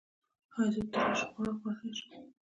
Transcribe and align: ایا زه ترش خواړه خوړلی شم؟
ایا 0.55 0.65
زه 0.75 0.81
ترش 0.93 1.19
خواړه 1.29 1.51
خوړلی 1.59 1.91
شم؟ 1.99 2.09